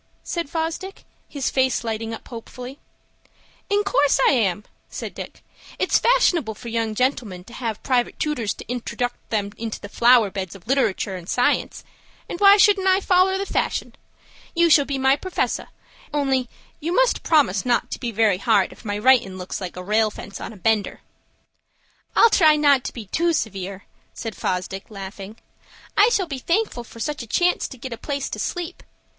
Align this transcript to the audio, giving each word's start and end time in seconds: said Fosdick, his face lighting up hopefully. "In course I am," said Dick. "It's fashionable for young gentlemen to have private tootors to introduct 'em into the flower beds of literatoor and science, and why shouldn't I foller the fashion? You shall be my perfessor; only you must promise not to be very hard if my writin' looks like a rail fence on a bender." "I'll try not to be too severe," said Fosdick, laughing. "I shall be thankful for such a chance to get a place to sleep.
said 0.23 0.49
Fosdick, 0.49 1.03
his 1.29 1.51
face 1.51 1.83
lighting 1.83 2.11
up 2.11 2.27
hopefully. 2.29 2.79
"In 3.69 3.83
course 3.83 4.19
I 4.27 4.31
am," 4.31 4.63
said 4.89 5.13
Dick. 5.13 5.43
"It's 5.77 5.99
fashionable 5.99 6.55
for 6.55 6.69
young 6.69 6.95
gentlemen 6.95 7.43
to 7.43 7.53
have 7.53 7.83
private 7.83 8.17
tootors 8.17 8.55
to 8.57 8.65
introduct 8.65 9.31
'em 9.31 9.51
into 9.59 9.79
the 9.79 9.89
flower 9.89 10.31
beds 10.31 10.55
of 10.55 10.65
literatoor 10.67 11.13
and 11.19 11.29
science, 11.29 11.83
and 12.27 12.39
why 12.39 12.57
shouldn't 12.57 12.87
I 12.87 12.99
foller 12.99 13.37
the 13.37 13.45
fashion? 13.45 13.93
You 14.55 14.71
shall 14.71 14.85
be 14.85 14.97
my 14.97 15.15
perfessor; 15.15 15.67
only 16.11 16.49
you 16.79 16.93
must 16.95 17.21
promise 17.21 17.63
not 17.63 17.91
to 17.91 17.99
be 17.99 18.09
very 18.11 18.39
hard 18.39 18.71
if 18.73 18.83
my 18.83 18.97
writin' 18.97 19.37
looks 19.37 19.61
like 19.61 19.75
a 19.75 19.83
rail 19.83 20.09
fence 20.09 20.41
on 20.41 20.51
a 20.51 20.57
bender." 20.57 21.01
"I'll 22.15 22.31
try 22.31 22.55
not 22.55 22.83
to 22.85 22.91
be 22.93 23.05
too 23.05 23.33
severe," 23.33 23.85
said 24.15 24.35
Fosdick, 24.35 24.89
laughing. 24.89 25.37
"I 25.95 26.09
shall 26.09 26.25
be 26.25 26.39
thankful 26.39 26.83
for 26.83 26.99
such 26.99 27.21
a 27.21 27.27
chance 27.27 27.67
to 27.67 27.77
get 27.77 27.93
a 27.93 27.97
place 27.99 28.31
to 28.31 28.39
sleep. 28.39 28.81